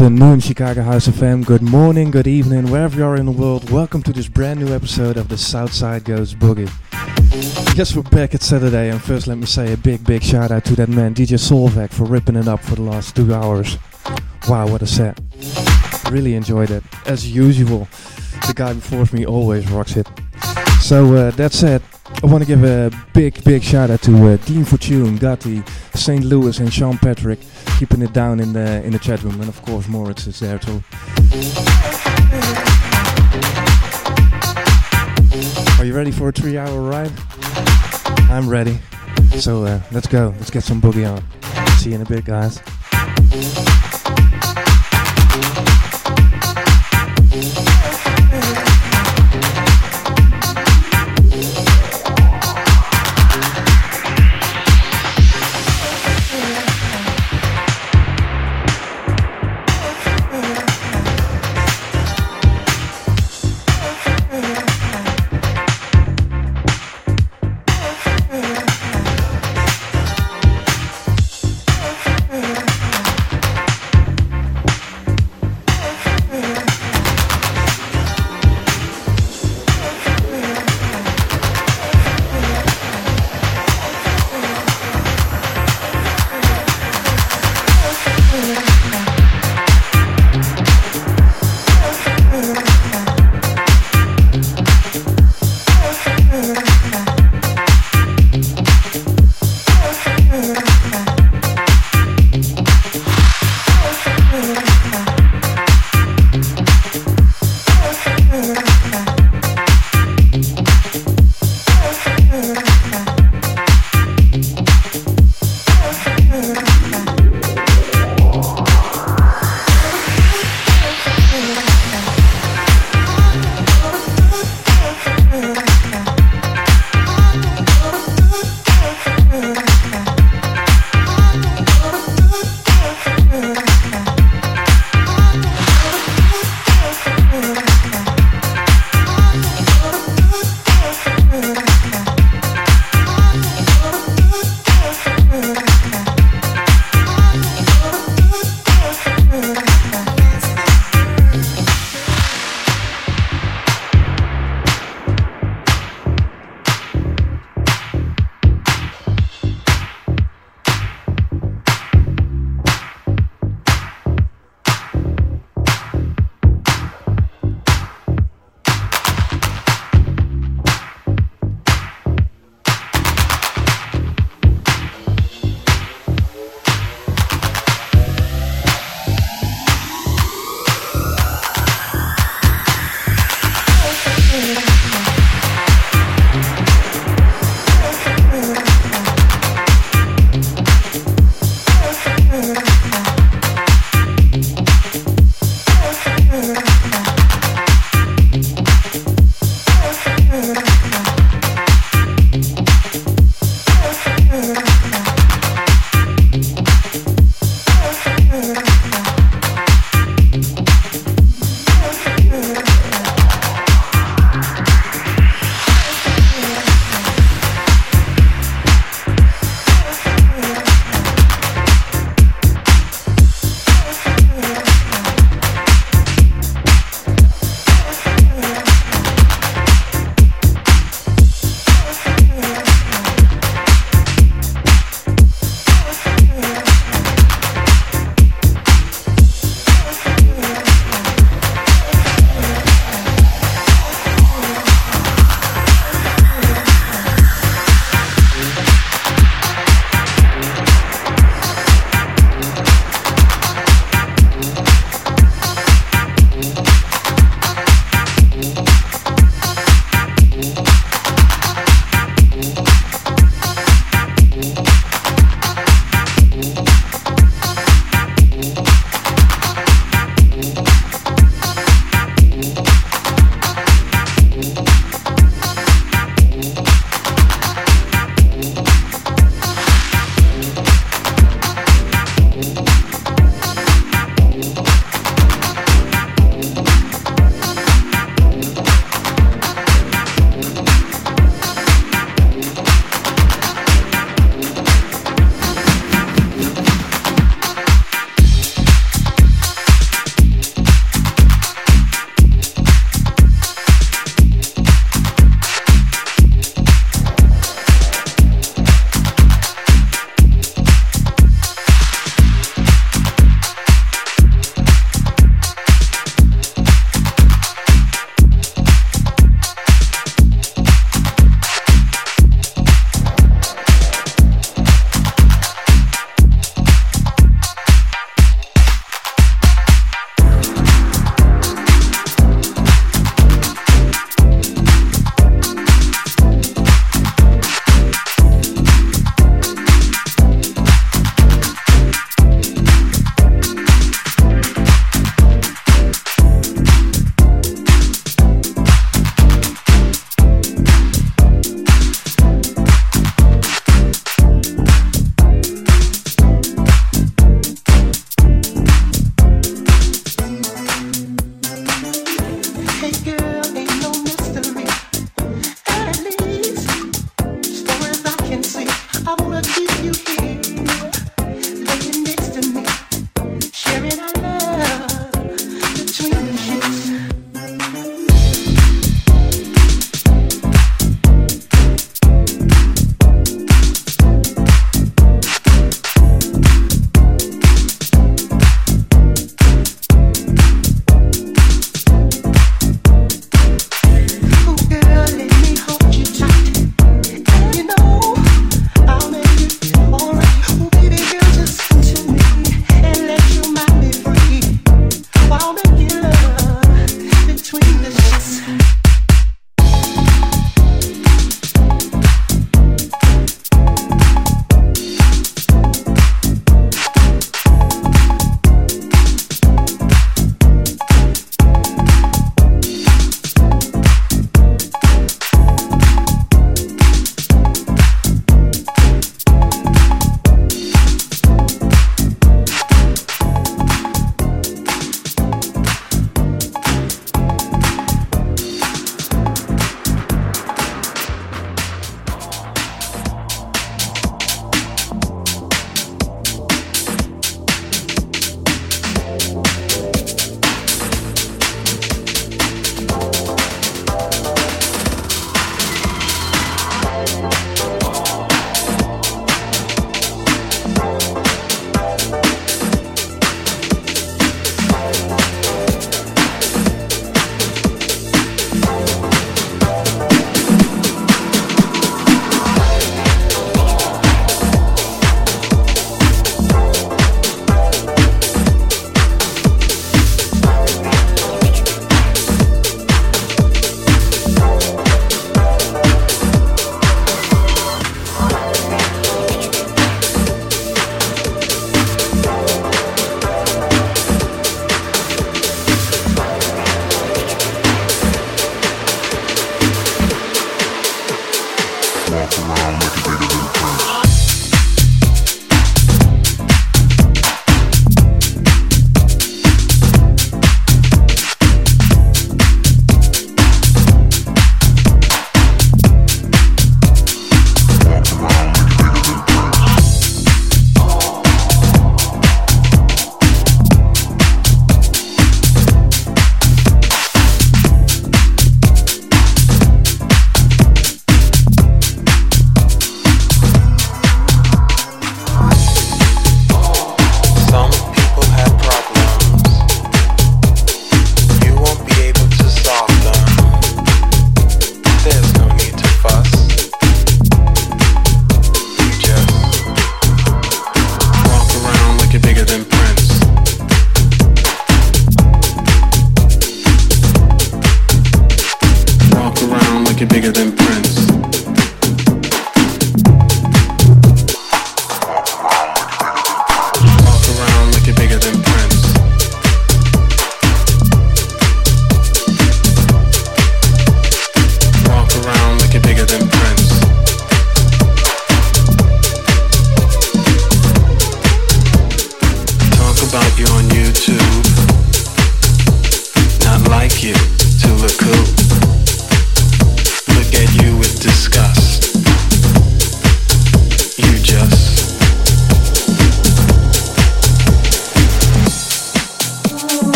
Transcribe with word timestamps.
Afternoon, 0.00 0.38
Chicago 0.38 0.82
House 0.84 1.08
FM. 1.08 1.44
Good 1.44 1.60
morning, 1.60 2.12
good 2.12 2.28
evening, 2.28 2.70
wherever 2.70 2.96
you 2.96 3.04
are 3.04 3.16
in 3.16 3.26
the 3.26 3.32
world. 3.32 3.68
Welcome 3.68 4.00
to 4.04 4.12
this 4.12 4.28
brand 4.28 4.60
new 4.60 4.72
episode 4.72 5.16
of 5.16 5.26
the 5.28 5.36
Southside 5.36 6.04
Goes 6.04 6.36
Boogie. 6.36 6.70
Yes, 7.76 7.96
we're 7.96 8.02
back 8.02 8.32
at 8.32 8.42
Saturday, 8.42 8.90
and 8.90 9.02
first 9.02 9.26
let 9.26 9.38
me 9.38 9.46
say 9.46 9.72
a 9.72 9.76
big, 9.76 10.04
big 10.04 10.22
shout 10.22 10.52
out 10.52 10.64
to 10.66 10.76
that 10.76 10.88
man, 10.88 11.14
DJ 11.16 11.36
Solveig, 11.36 11.90
for 11.90 12.04
ripping 12.04 12.36
it 12.36 12.46
up 12.46 12.62
for 12.62 12.76
the 12.76 12.82
last 12.82 13.16
two 13.16 13.34
hours. 13.34 13.76
Wow, 14.48 14.68
what 14.68 14.82
a 14.82 14.86
set. 14.86 15.18
Really 16.12 16.36
enjoyed 16.36 16.70
it. 16.70 16.84
As 17.06 17.28
usual, 17.34 17.88
the 18.46 18.54
guy 18.54 18.74
before 18.74 19.04
me 19.12 19.26
always 19.26 19.68
rocks 19.68 19.96
it. 19.96 20.06
So, 20.80 21.12
uh, 21.12 21.30
that 21.32 21.52
said, 21.52 21.82
I 22.20 22.26
want 22.26 22.42
to 22.42 22.46
give 22.46 22.64
a 22.64 22.90
big, 23.14 23.44
big 23.44 23.62
shout 23.62 23.90
out 23.90 24.02
to 24.02 24.26
uh, 24.26 24.36
Dean 24.38 24.64
Fortune, 24.64 25.18
Gotti, 25.18 25.66
St. 25.96 26.24
Louis, 26.24 26.58
and 26.58 26.72
Sean 26.72 26.98
Patrick, 26.98 27.38
keeping 27.78 28.02
it 28.02 28.12
down 28.12 28.40
in 28.40 28.52
the 28.52 28.82
in 28.82 28.92
the 28.92 28.98
chat 28.98 29.22
room, 29.22 29.40
and 29.40 29.48
of 29.48 29.62
course 29.62 29.86
Moritz 29.86 30.26
is 30.26 30.40
there 30.40 30.58
too. 30.58 30.82
Are 35.78 35.84
you 35.84 35.94
ready 35.94 36.10
for 36.10 36.28
a 36.28 36.32
three-hour 36.32 36.80
ride? 36.80 37.12
I'm 38.30 38.48
ready. 38.48 38.80
So 39.38 39.64
uh, 39.64 39.80
let's 39.92 40.08
go. 40.08 40.34
Let's 40.38 40.50
get 40.50 40.64
some 40.64 40.80
boogie 40.80 41.08
on. 41.08 41.22
See 41.78 41.90
you 41.90 41.96
in 41.96 42.02
a 42.02 42.04
bit, 42.04 42.24
guys. 42.24 42.60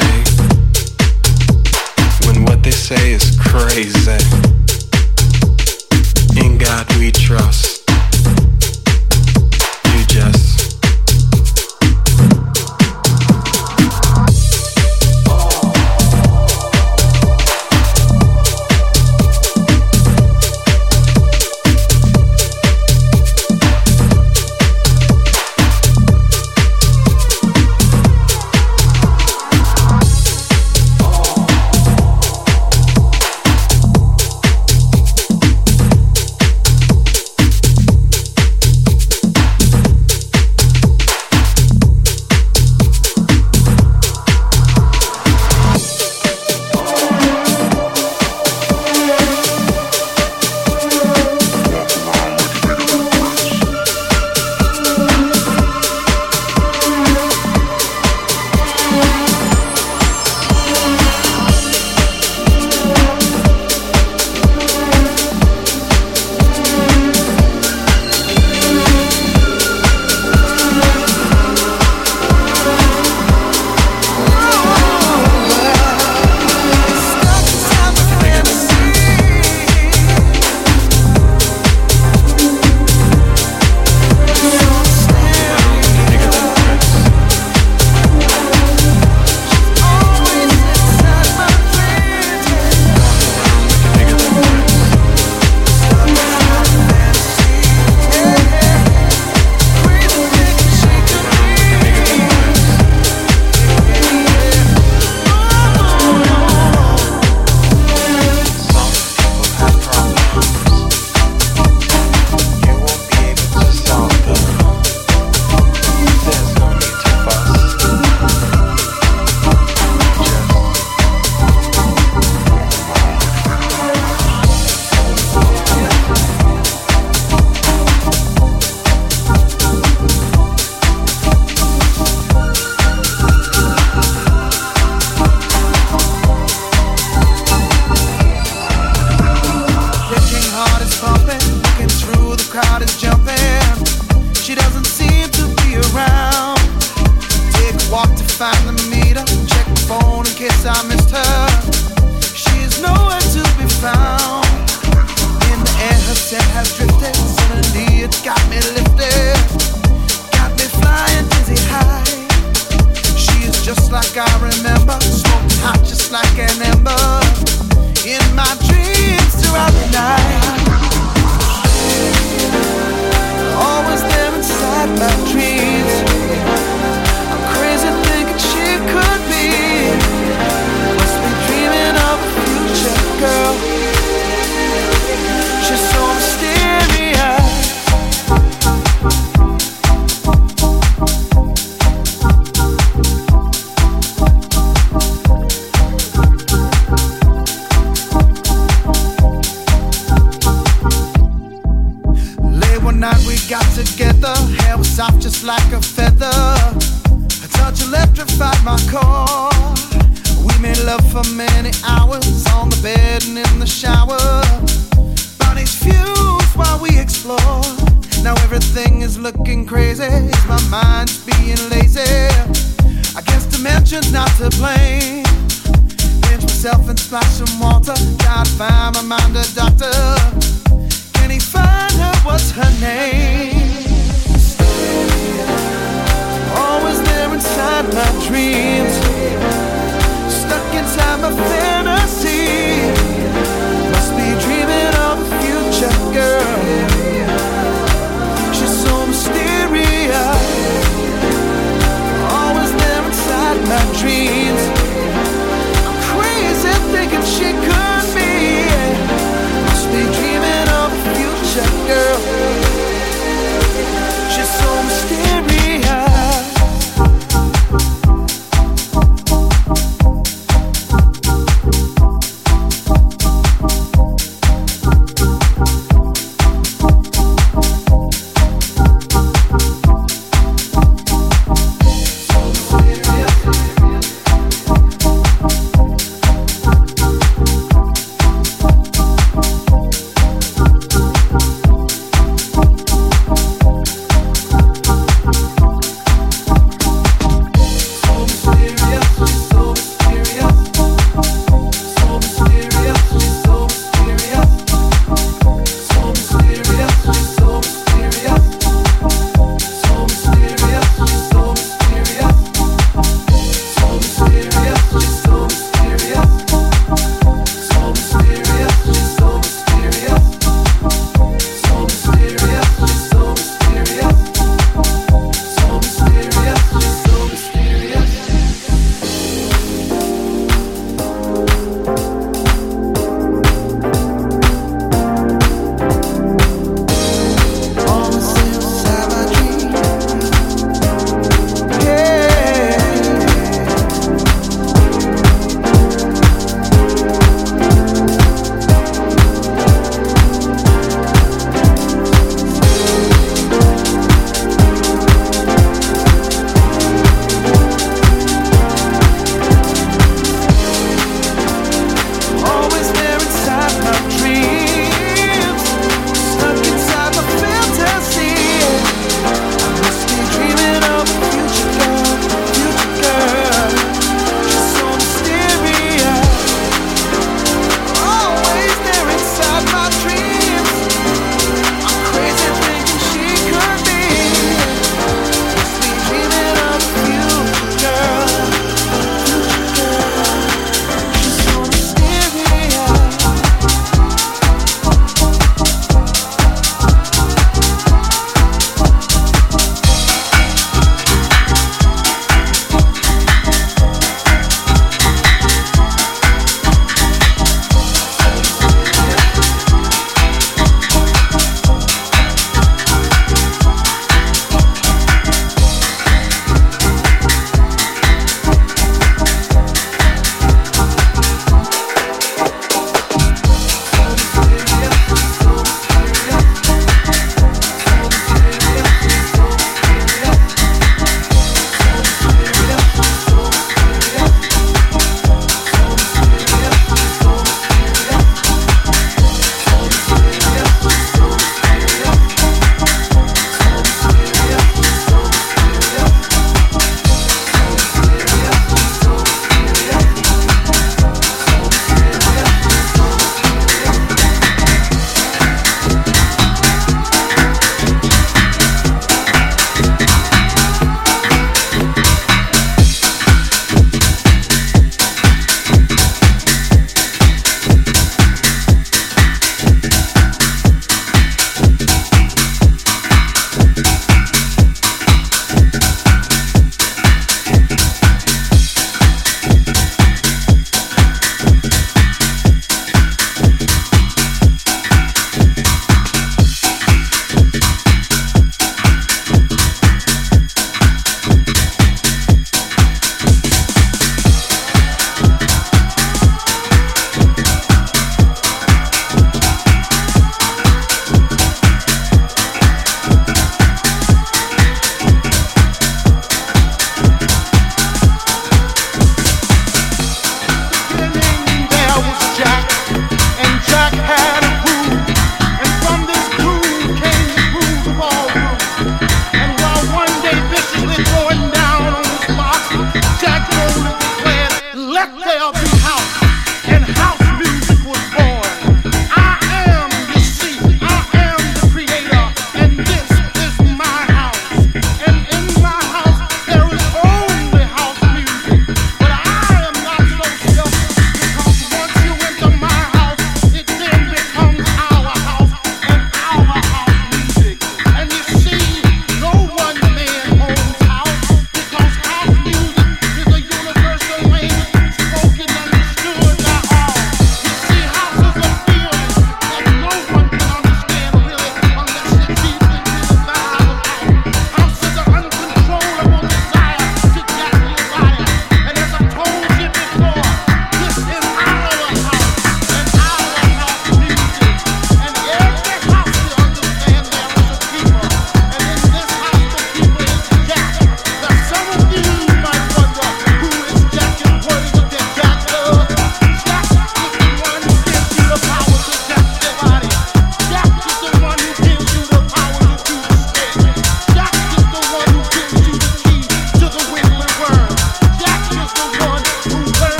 say 0.00 0.24
when 2.26 2.44
what 2.44 2.62
they 2.62 2.70
say 2.70 3.12
is 3.12 3.36
crazy. 3.40 4.18
In 6.40 6.58
God 6.58 6.86
we 6.98 7.10
trust. 7.10 7.77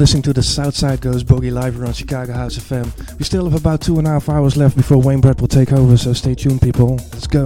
listening 0.00 0.22
to 0.22 0.32
the 0.32 0.42
Southside 0.42 1.02
Goes 1.02 1.22
Boogie 1.22 1.52
live 1.52 1.74
here 1.74 1.84
on 1.84 1.92
Chicago 1.92 2.32
House 2.32 2.56
FM. 2.56 3.18
We 3.18 3.24
still 3.26 3.44
have 3.44 3.60
about 3.60 3.82
two 3.82 3.98
and 3.98 4.06
a 4.06 4.10
half 4.12 4.30
hours 4.30 4.56
left 4.56 4.74
before 4.74 4.96
Wayne 4.96 5.20
Brett 5.20 5.38
will 5.38 5.46
take 5.46 5.74
over, 5.74 5.94
so 5.98 6.14
stay 6.14 6.34
tuned, 6.34 6.62
people. 6.62 6.96
Let's 7.12 7.26
go. 7.26 7.44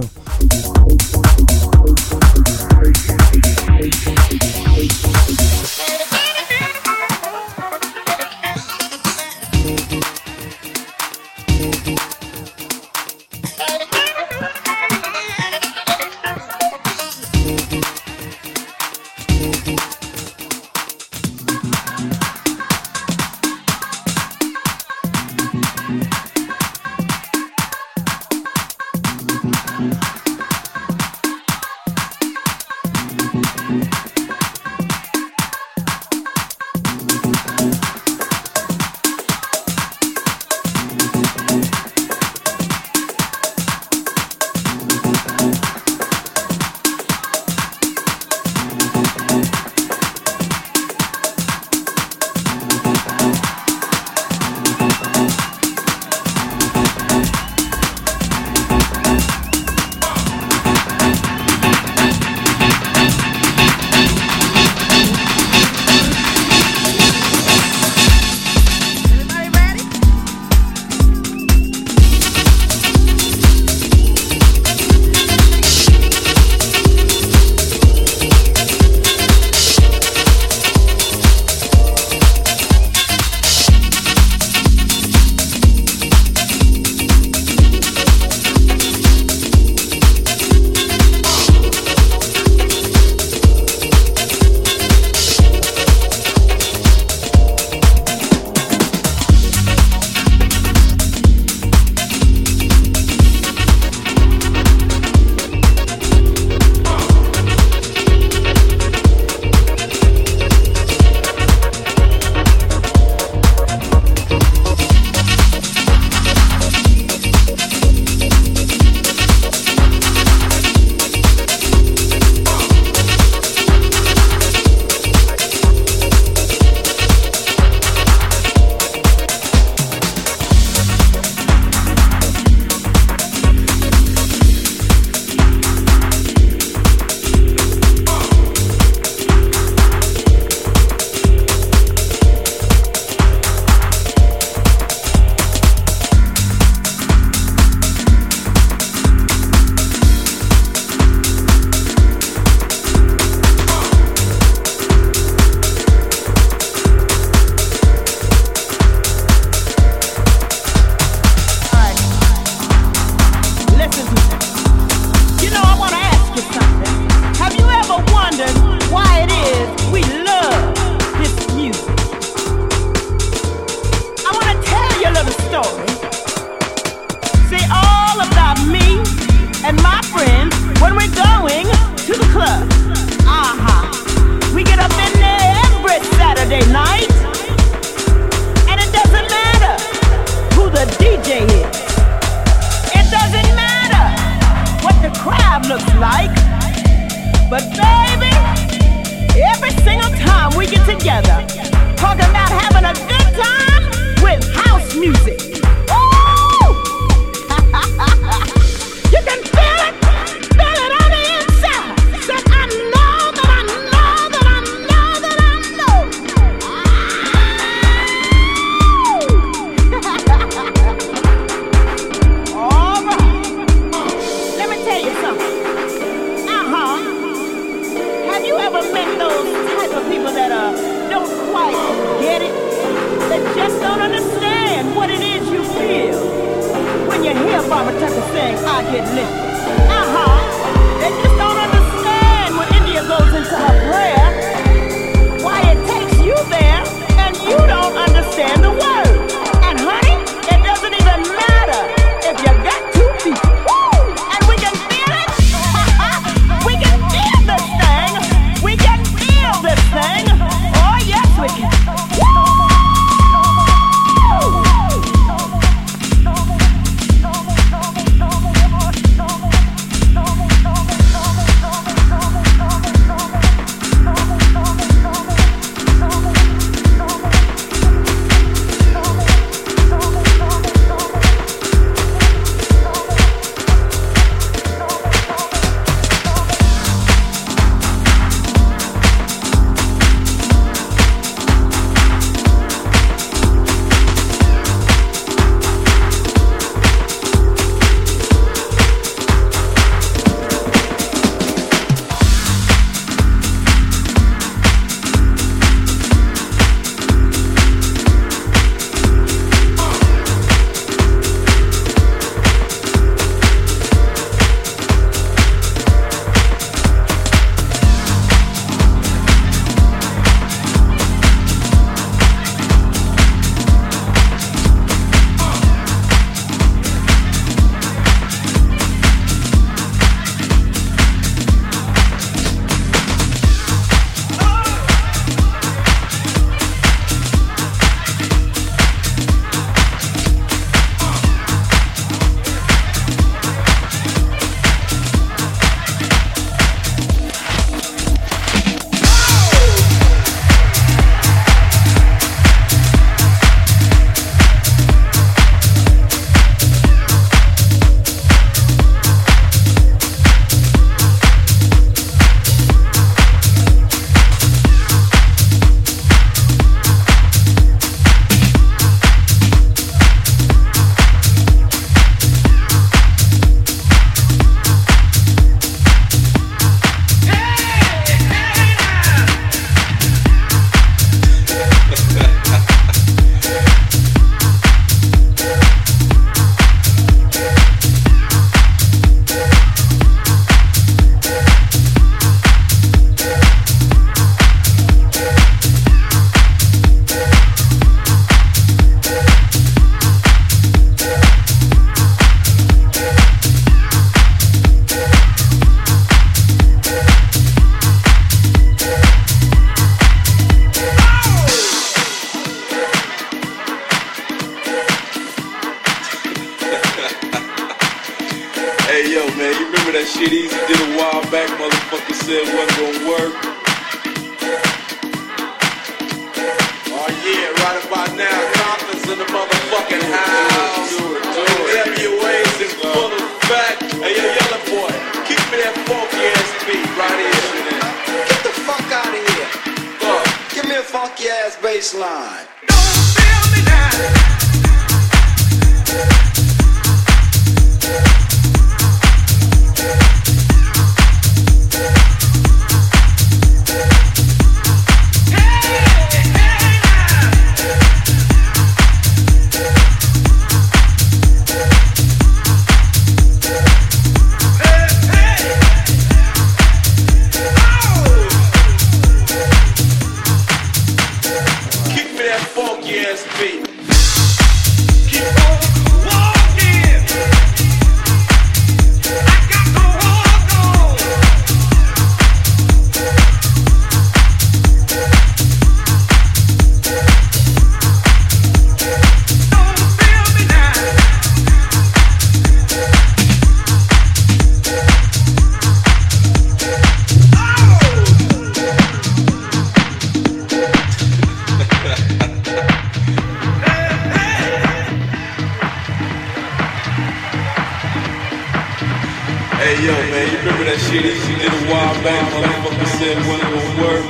Shit 510.95 511.03
did 511.03 511.51
a 511.51 511.55
while 511.67 511.93
back? 512.05 512.23
Motherfucker 512.31 512.87
said 512.95 513.17
wasn't 513.27 513.51
gonna 513.51 513.81
work. 513.83 514.03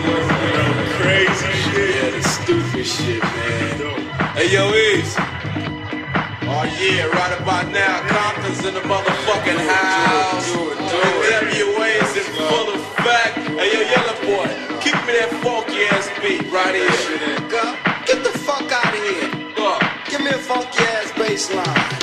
Crazy 1.02 1.52
shit. 1.66 1.96
Yeah, 1.96 2.10
the 2.12 2.22
stupid 2.22 2.86
shit, 2.86 3.24
man. 3.24 3.74
Hey 4.38 4.54
yo, 4.54 4.70
Eazy. 4.70 5.18
Oh 6.46 6.64
yeah, 6.78 7.08
right 7.08 7.42
about 7.42 7.72
now, 7.72 8.02
Compton's 8.06 8.64
in 8.64 8.76
the 8.76 8.82
motherfucking 8.82 9.62
house. 9.66 10.52
NWA's 11.42 12.18
in 12.18 12.28
full 12.38 12.76
effect. 12.76 13.38
Hey 13.58 13.74
yo, 13.74 13.82
Yella 13.82 14.14
Boy, 14.22 14.46
keep 14.82 14.94
me 15.08 15.18
that 15.18 15.34
funky 15.42 15.86
ass 15.90 16.08
beat 16.22 16.46
right 16.52 16.76
here. 16.76 17.50
Go. 17.50 17.76
Get 18.06 18.24
the 18.24 18.38
fuck 18.38 18.72
out 18.72 18.94
of 18.94 19.02
here. 19.02 19.32
Give 20.12 20.22
me 20.22 20.30
a 20.30 20.38
funky 20.38 20.84
ass 20.84 21.12
bass 21.18 21.52
line. 21.52 21.95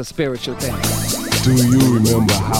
A 0.00 0.04
spiritual 0.04 0.54
thing. 0.54 0.74
Do 1.44 1.52
you 1.68 1.94
remember 1.94 2.32
house? 2.32 2.59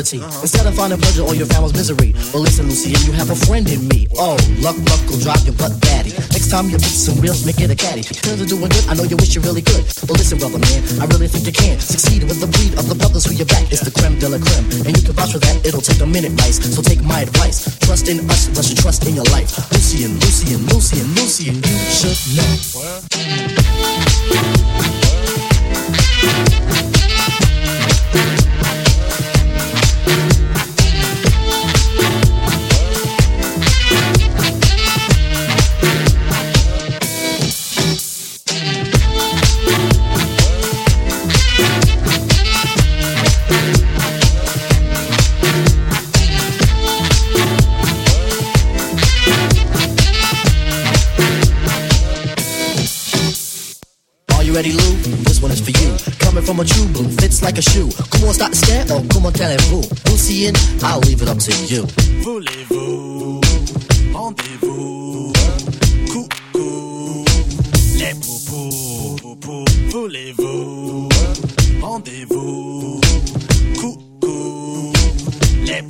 Liberty. 0.00 0.24
Instead 0.40 0.64
of 0.64 0.72
finding 0.72 0.96
pleasure, 0.96 1.20
all 1.20 1.36
your 1.36 1.44
family's 1.44 1.76
misery. 1.76 2.16
Well, 2.32 2.40
listen, 2.40 2.64
Lucy, 2.72 2.96
you 3.04 3.12
have 3.20 3.28
a 3.28 3.36
friend 3.36 3.68
in 3.68 3.84
me. 3.92 4.08
Oh, 4.16 4.40
luck, 4.64 4.80
luck 4.88 5.02
will 5.04 5.20
drive 5.20 5.44
your 5.44 5.52
butt 5.60 5.76
batty. 5.76 6.16
Next 6.32 6.48
time 6.48 6.72
you 6.72 6.80
meet 6.80 6.96
some 6.96 7.20
wheels, 7.20 7.44
make 7.44 7.60
it 7.60 7.68
a 7.68 7.76
caddy. 7.76 8.00
Turns 8.00 8.40
are 8.40 8.48
doing 8.48 8.72
good, 8.72 8.80
I 8.88 8.94
know 8.96 9.04
you 9.04 9.20
wish 9.20 9.36
you 9.36 9.44
really 9.44 9.60
could. 9.60 9.84
Well, 10.08 10.16
listen, 10.16 10.40
brother 10.40 10.56
man, 10.56 10.80
I 11.04 11.06
really 11.12 11.28
think 11.28 11.44
you 11.44 11.52
can 11.52 11.76
succeed 11.78 12.24
with 12.24 12.40
the 12.40 12.48
breed 12.48 12.80
of 12.80 12.88
the 12.88 12.96
brothers 12.96 13.28
who 13.28 13.36
you 13.36 13.44
back. 13.44 13.68
It's 13.68 13.84
the 13.84 13.92
creme 13.92 14.16
de 14.16 14.32
la 14.32 14.40
creme, 14.40 14.88
and 14.88 14.96
you 14.96 15.04
can 15.04 15.12
vouch 15.12 15.36
for 15.36 15.42
that. 15.44 15.68
It'll 15.68 15.84
take 15.84 16.00
a 16.00 16.08
minute, 16.08 16.32
Rice. 16.40 16.64
So 16.64 16.80
take 16.80 17.04
my 17.04 17.20
advice. 17.20 17.68
Trust 17.84 18.08
in 18.08 18.24
us, 18.32 18.48
thus 18.56 18.72
you 18.72 18.76
trust 18.80 19.04
in 19.04 19.20
your 19.20 19.28
life. 19.36 19.52
Lucien, 19.68 20.16
Lucien, 20.24 20.64
Lucien, 20.72 21.04
Lucien, 21.12 21.60
you 21.60 21.76
should 21.92 22.16
know. 22.40 22.48
Are 26.80 26.89
like 57.50 57.58
a 57.58 57.70
shoe. 57.70 57.90
Comment 58.10 58.34
start 58.34 58.52
to 58.52 58.58
stare 58.58 58.84
or 58.92 59.02
comment 59.08 59.40
allez-vous? 59.40 59.82
Lucian, 60.06 60.54
I'll 60.82 61.00
leave 61.00 61.22
it 61.22 61.28
up 61.28 61.38
to 61.38 61.52
you. 61.66 61.84
Rendez-vous, 71.82 73.00
coucou, 73.80 74.92
les 75.66 75.82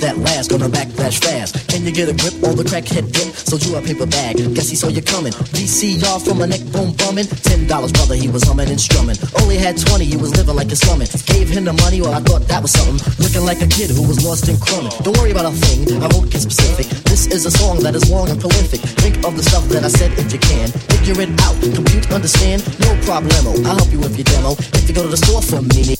that 0.00 0.18
lasts, 0.18 0.48
gonna 0.48 0.68
backflash 0.68 1.22
fast. 1.22 1.68
Can 1.68 1.84
you 1.84 1.92
get 1.92 2.08
a 2.08 2.14
grip 2.14 2.34
on 2.44 2.56
the 2.56 2.64
crackhead 2.64 3.12
dip? 3.12 3.34
Sold 3.34 3.64
you 3.64 3.76
a 3.76 3.82
paper 3.82 4.06
bag, 4.06 4.36
guess 4.54 4.68
he 4.68 4.76
saw 4.76 4.88
you 4.88 5.02
coming. 5.02 5.32
VCR 5.54 6.18
from 6.24 6.42
a 6.42 6.46
neck 6.46 6.60
boom 6.72 6.92
bumming. 6.96 7.26
Ten 7.46 7.66
dollars, 7.66 7.92
brother, 7.92 8.14
he 8.14 8.28
was 8.28 8.42
humming 8.44 8.68
and 8.68 8.80
strumming. 8.80 9.16
Only 9.40 9.56
had 9.56 9.78
twenty, 9.78 10.04
he 10.04 10.16
was 10.16 10.36
living 10.36 10.56
like 10.56 10.70
a 10.72 10.76
slumming. 10.76 11.08
Gave 11.26 11.48
him 11.48 11.64
the 11.64 11.72
money, 11.72 12.00
well, 12.00 12.14
I 12.14 12.20
thought 12.20 12.48
that 12.48 12.62
was 12.62 12.72
something. 12.72 13.00
Looking 13.22 13.44
like 13.44 13.60
a 13.62 13.68
kid 13.68 13.90
who 13.90 14.06
was 14.06 14.24
lost 14.24 14.48
in 14.48 14.56
crumbing. 14.58 14.92
Don't 15.02 15.16
worry 15.18 15.30
about 15.30 15.46
a 15.46 15.54
thing, 15.54 15.86
I 16.02 16.08
won't 16.12 16.30
get 16.30 16.42
specific. 16.42 16.86
This 17.06 17.26
is 17.28 17.46
a 17.46 17.52
song 17.52 17.80
that 17.80 17.94
is 17.94 18.10
long 18.10 18.28
and 18.28 18.40
prolific. 18.40 18.80
Think 19.00 19.24
of 19.24 19.36
the 19.36 19.44
stuff 19.44 19.68
that 19.70 19.84
I 19.84 19.88
said 19.88 20.12
if 20.18 20.32
you 20.32 20.40
can. 20.40 20.68
Figure 20.92 21.22
it 21.22 21.32
out, 21.40 21.56
compute, 21.62 22.10
understand, 22.12 22.64
no 22.80 22.90
problemo. 23.06 23.54
I'll 23.64 23.78
help 23.78 23.92
you 23.92 24.00
with 24.00 24.16
your 24.16 24.28
demo. 24.28 24.52
If 24.76 24.88
you 24.88 24.94
go 24.94 25.02
to 25.02 25.12
the 25.12 25.20
store 25.20 25.42
for 25.42 25.62
me, 25.62 25.96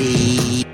me. 0.00 0.69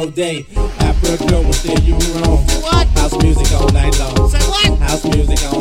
your 0.00 0.10
day. 0.12 0.46
After 0.56 1.14
a 1.14 1.28
girl 1.28 1.42
will 1.44 1.52
steer 1.52 1.78
you 1.80 1.94
wrong. 1.94 2.38
What? 2.62 2.86
House 2.98 3.22
music 3.22 3.52
all 3.52 3.68
night 3.68 3.98
long. 3.98 4.30
Say 4.30 4.38
what? 4.38 4.78
House 4.78 5.04
music 5.04 5.38
all 5.44 5.52
night 5.52 5.52
long. 5.52 5.59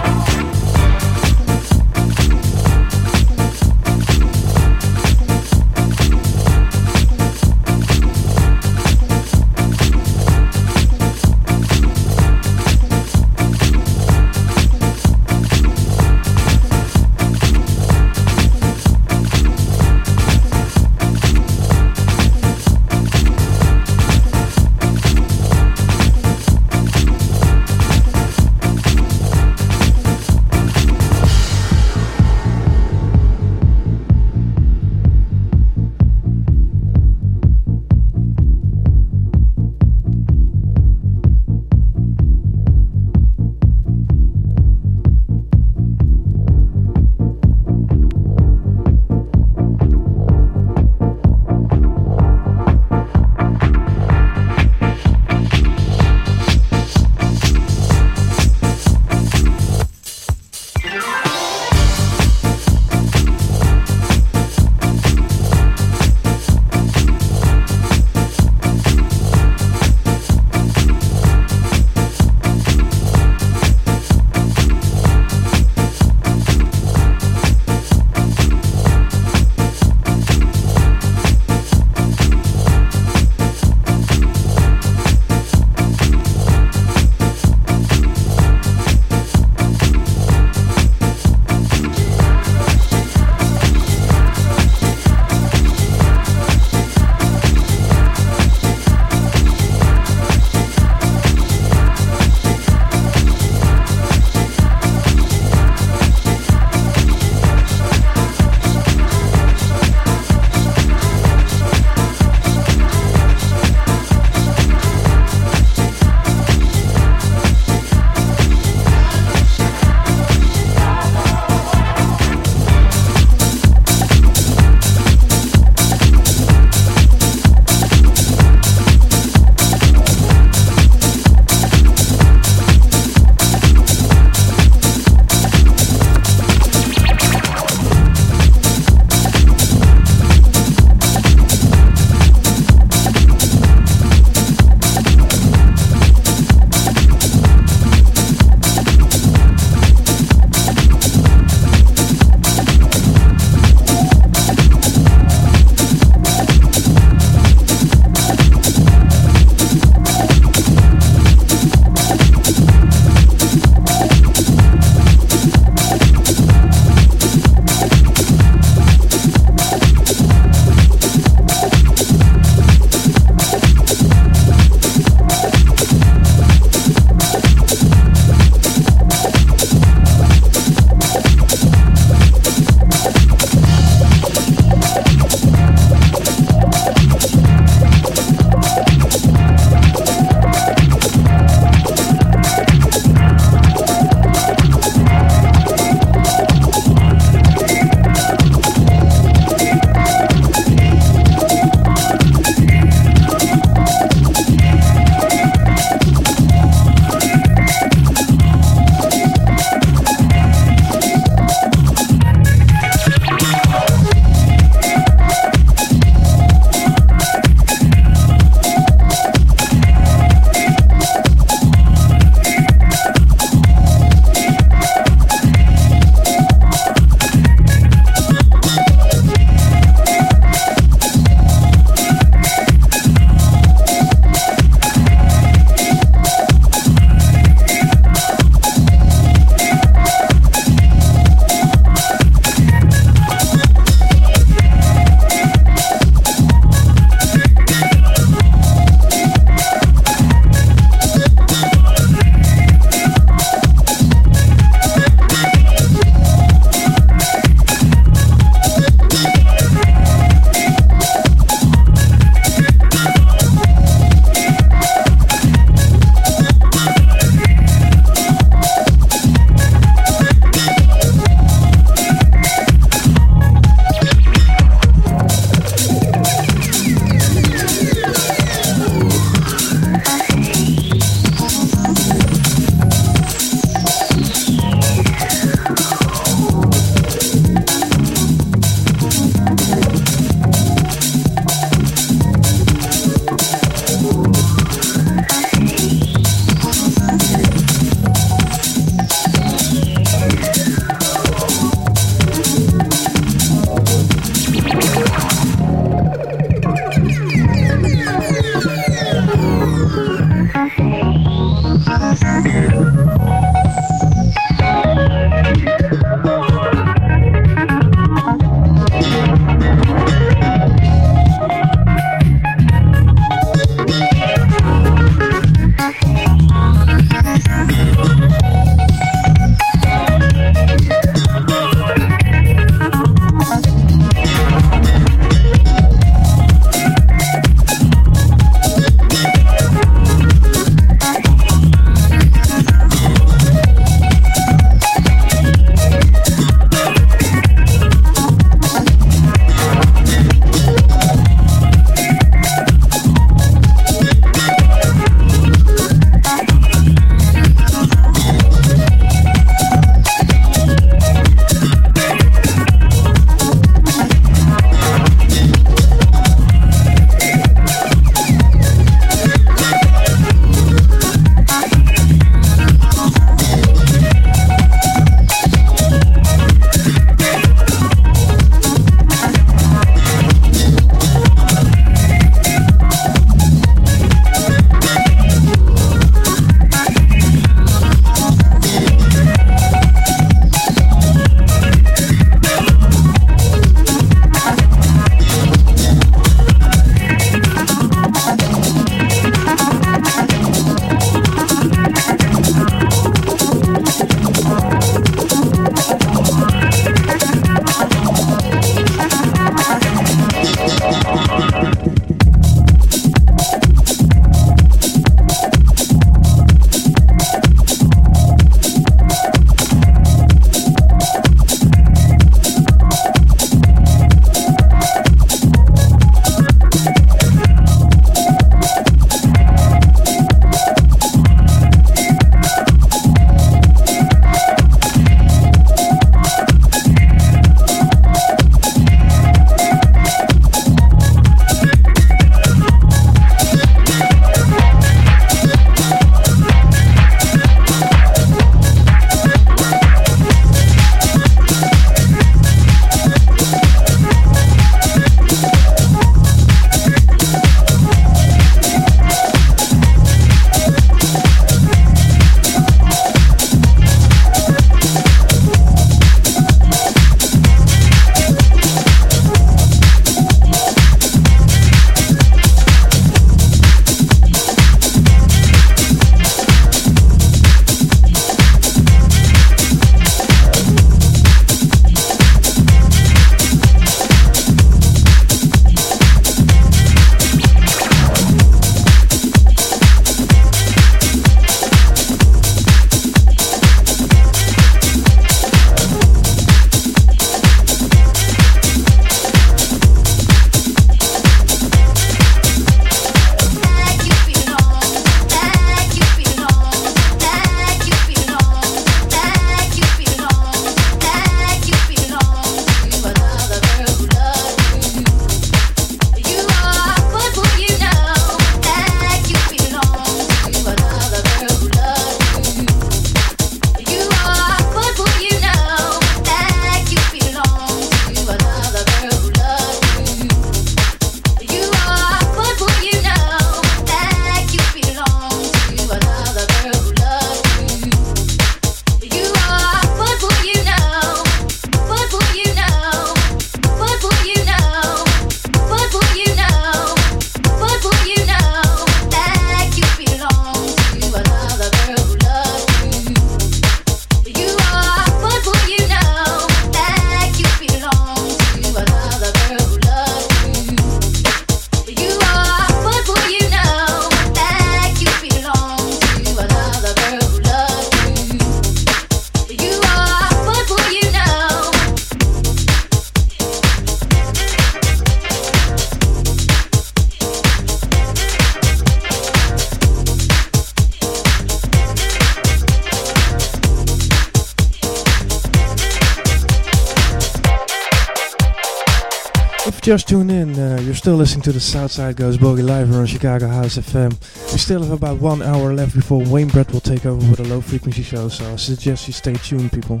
Just 589.90 590.06
tuned 590.06 590.30
in, 590.30 590.56
uh, 590.56 590.80
you're 590.82 590.94
still 590.94 591.16
listening 591.16 591.42
to 591.42 591.50
the 591.50 591.58
Southside 591.58 592.14
Goes 592.14 592.38
Boogie 592.38 592.64
live 592.64 592.94
on 592.94 593.06
Chicago 593.06 593.48
House 593.48 593.76
FM. 593.76 594.12
We 594.52 594.58
still 594.58 594.84
have 594.84 594.92
about 594.92 595.18
one 595.18 595.42
hour 595.42 595.74
left 595.74 595.96
before 595.96 596.22
Wayne 596.26 596.46
Brett 596.46 596.70
will 596.70 596.80
take 596.80 597.06
over 597.06 597.28
with 597.28 597.40
a 597.40 597.42
low 597.42 597.60
frequency 597.60 598.04
show, 598.04 598.28
so 598.28 598.52
I 598.52 598.54
suggest 598.54 599.08
you 599.08 599.12
stay 599.12 599.34
tuned, 599.34 599.72
people. 599.72 600.00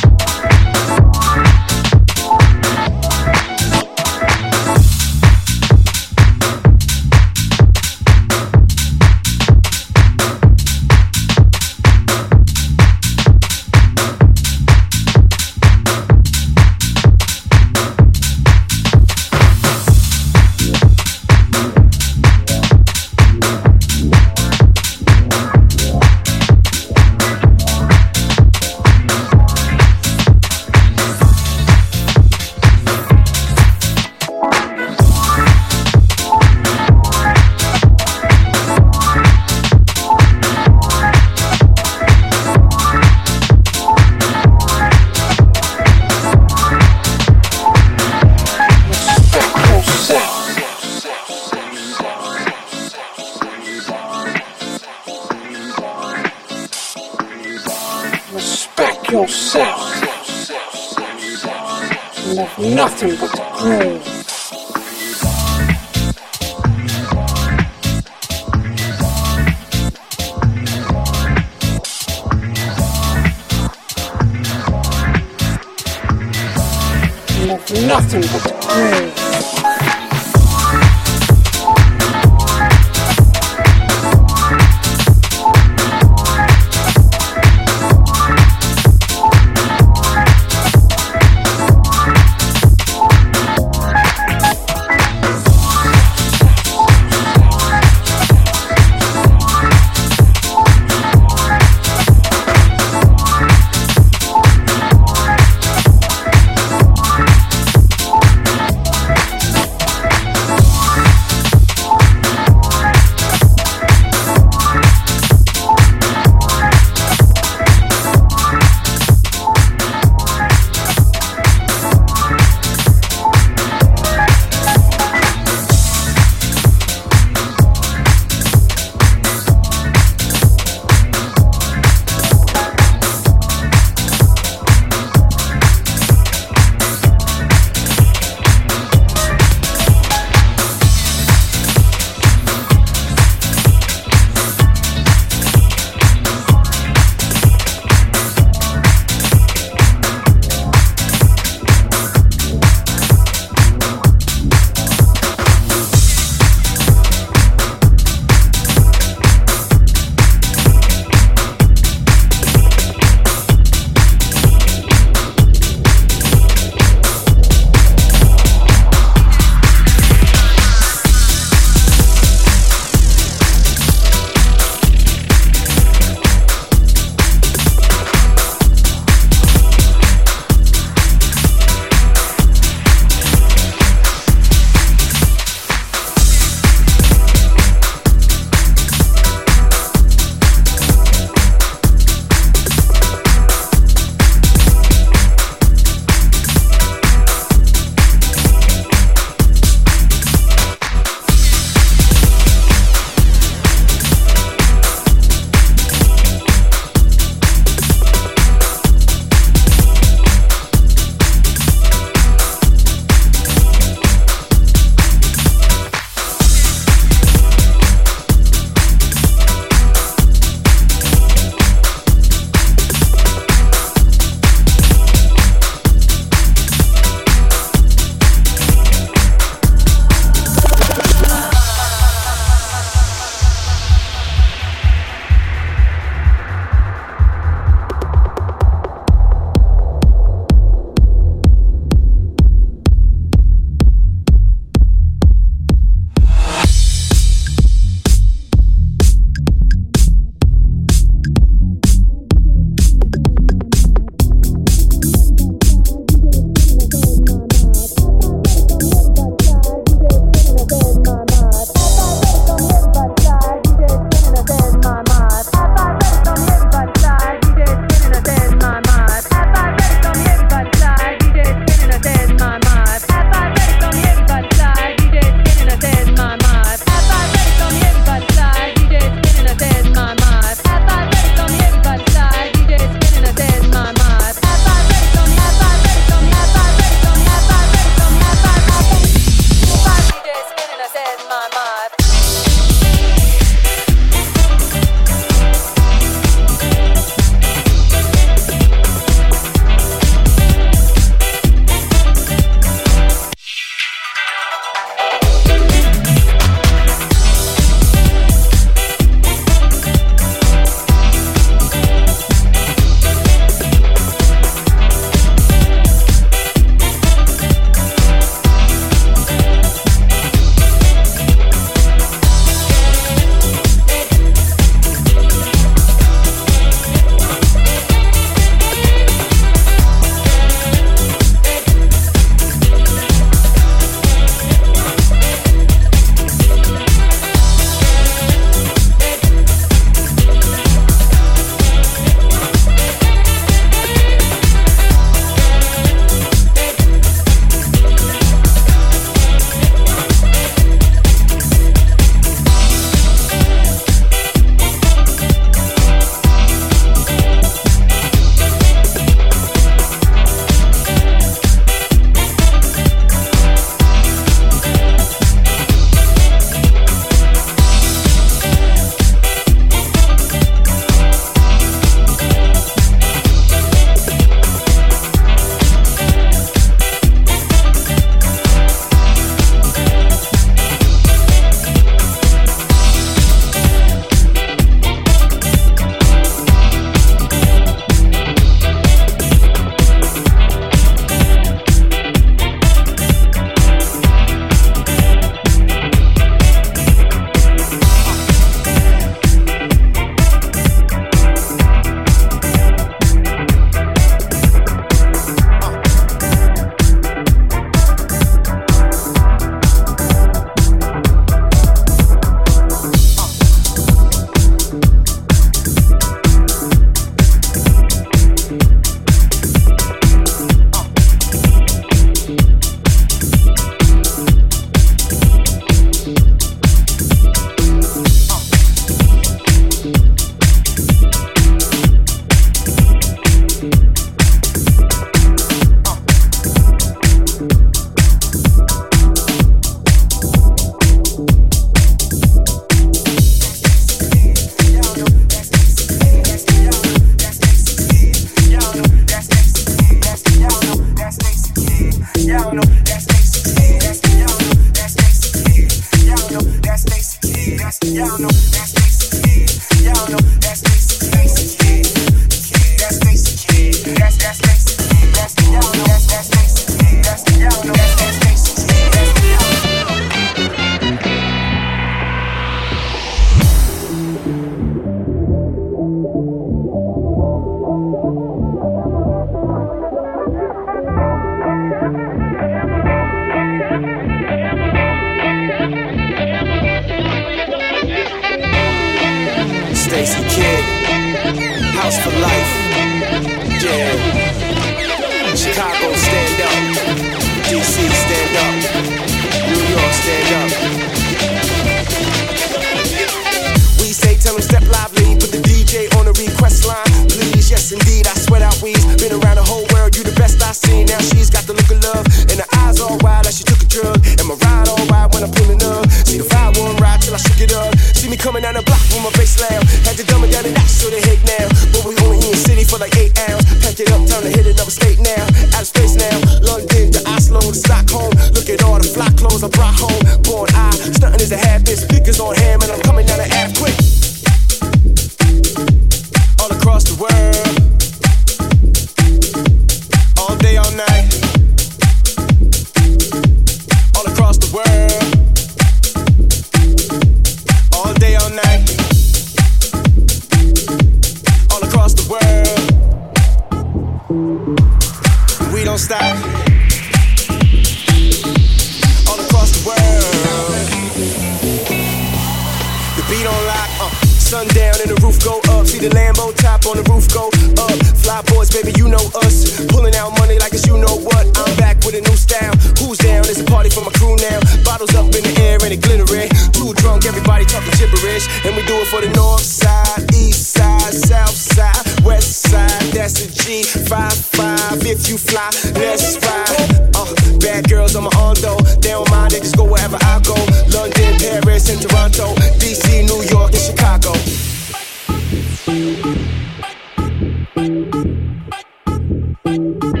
All 599.51 600.00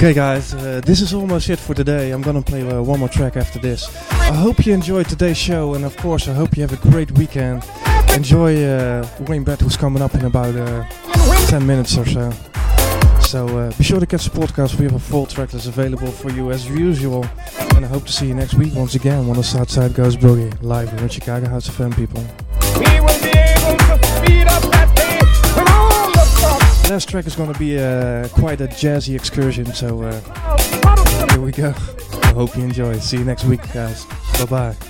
Okay, 0.00 0.14
guys, 0.14 0.54
uh, 0.54 0.80
this 0.86 1.00
is 1.00 1.12
almost 1.12 1.50
it 1.50 1.58
for 1.58 1.74
today. 1.74 2.12
I'm 2.12 2.22
gonna 2.22 2.40
play 2.40 2.62
uh, 2.62 2.80
one 2.80 3.00
more 3.00 3.08
track 3.08 3.36
after 3.36 3.58
this. 3.58 3.88
I 4.12 4.32
hope 4.32 4.64
you 4.64 4.72
enjoyed 4.72 5.08
today's 5.08 5.36
show, 5.36 5.74
and 5.74 5.84
of 5.84 5.96
course, 5.96 6.28
I 6.28 6.34
hope 6.34 6.56
you 6.56 6.62
have 6.62 6.72
a 6.72 6.88
great 6.88 7.10
weekend. 7.18 7.64
Enjoy 8.14 8.64
uh, 8.64 9.04
Wayne 9.26 9.42
Brett, 9.42 9.60
who's 9.60 9.76
coming 9.76 10.00
up 10.00 10.14
in 10.14 10.24
about 10.24 10.54
uh, 10.54 10.84
10 11.48 11.66
minutes 11.66 11.98
or 11.98 12.06
so. 12.06 12.30
So 13.22 13.48
uh, 13.58 13.72
be 13.76 13.82
sure 13.82 13.98
to 13.98 14.06
catch 14.06 14.26
the 14.26 14.30
podcast. 14.30 14.78
We 14.78 14.84
have 14.84 14.94
a 14.94 15.00
full 15.00 15.26
track 15.26 15.50
that's 15.50 15.66
available 15.66 16.12
for 16.12 16.30
you 16.30 16.52
as 16.52 16.70
usual. 16.70 17.26
And 17.74 17.84
I 17.84 17.88
hope 17.88 18.06
to 18.06 18.12
see 18.12 18.28
you 18.28 18.34
next 18.34 18.54
week 18.54 18.76
once 18.76 18.94
again 18.94 19.26
when 19.26 19.36
the 19.36 19.42
Southside 19.42 19.94
goes 19.94 20.16
boogie 20.16 20.56
live 20.62 20.92
here 20.92 21.00
in 21.00 21.08
Chicago 21.08 21.48
House 21.48 21.66
of 21.66 21.74
Fame, 21.74 21.92
people. 21.92 22.24
Last 26.88 27.10
track 27.10 27.26
is 27.26 27.36
going 27.36 27.52
to 27.52 27.58
be 27.58 27.78
uh, 27.78 28.28
quite 28.28 28.62
a 28.62 28.66
jazzy 28.66 29.14
excursion, 29.14 29.66
so 29.66 30.02
uh, 30.02 31.28
here 31.32 31.40
we 31.40 31.52
go. 31.52 31.74
I 32.22 32.32
hope 32.32 32.56
you 32.56 32.64
enjoy. 32.64 32.98
See 32.98 33.18
you 33.18 33.24
next 33.24 33.44
week, 33.44 33.60
guys. 33.74 34.06
Bye 34.38 34.46
bye. 34.46 34.87